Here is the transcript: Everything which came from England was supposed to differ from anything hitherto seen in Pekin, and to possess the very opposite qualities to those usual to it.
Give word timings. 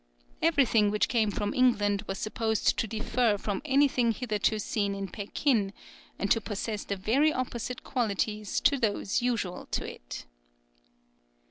Everything 0.41 0.89
which 0.89 1.07
came 1.07 1.29
from 1.29 1.53
England 1.53 2.03
was 2.07 2.17
supposed 2.17 2.75
to 2.79 2.87
differ 2.87 3.37
from 3.37 3.61
anything 3.63 4.11
hitherto 4.13 4.57
seen 4.57 4.95
in 4.95 5.07
Pekin, 5.07 5.73
and 6.17 6.31
to 6.31 6.41
possess 6.41 6.83
the 6.83 6.97
very 6.97 7.31
opposite 7.31 7.83
qualities 7.83 8.59
to 8.61 8.79
those 8.79 9.21
usual 9.21 9.67
to 9.67 9.85
it. 9.87 10.25